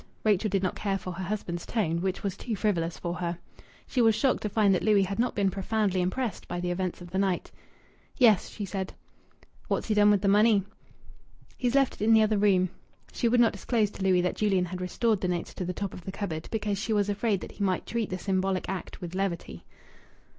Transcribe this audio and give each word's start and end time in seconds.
Rachel 0.23 0.49
did 0.49 0.63
not 0.63 0.73
care 0.75 0.97
for 0.97 1.11
her 1.13 1.23
husband's 1.25 1.63
tone, 1.63 2.01
which 2.01 2.23
was 2.23 2.35
too 2.35 2.55
frivolous 2.55 2.97
for 2.97 3.13
her. 3.13 3.37
She 3.85 4.01
was 4.01 4.15
shocked 4.15 4.41
to 4.41 4.49
find 4.49 4.73
that 4.73 4.81
Louis 4.81 5.03
had 5.03 5.19
not 5.19 5.35
been 5.35 5.51
profoundly 5.51 6.01
impressed 6.01 6.47
by 6.47 6.59
the 6.59 6.71
events 6.71 7.01
of 7.01 7.11
the 7.11 7.19
night. 7.19 7.51
"Yes," 8.17 8.49
she 8.49 8.65
said. 8.65 8.95
"What's 9.67 9.89
he 9.89 9.93
done 9.93 10.09
with 10.09 10.21
the 10.23 10.27
money?" 10.27 10.63
"He's 11.55 11.75
left 11.75 12.01
it 12.01 12.03
in 12.03 12.13
the 12.13 12.23
other 12.23 12.39
room." 12.39 12.69
She 13.13 13.27
would 13.27 13.39
not 13.39 13.53
disclose 13.53 13.91
to 13.91 14.03
Louis 14.03 14.21
that 14.21 14.37
Julian 14.37 14.65
had 14.65 14.81
restored 14.81 15.21
the 15.21 15.27
notes 15.27 15.53
to 15.53 15.65
the 15.65 15.71
top 15.71 15.93
of 15.93 16.03
the 16.03 16.11
cupboard, 16.11 16.49
because 16.51 16.79
she 16.79 16.93
was 16.93 17.07
afraid 17.07 17.39
that 17.41 17.51
he 17.51 17.63
might 17.63 17.85
treat 17.85 18.09
the 18.09 18.17
symbolic 18.17 18.67
act 18.67 19.01
with 19.01 19.13
levity. 19.13 19.65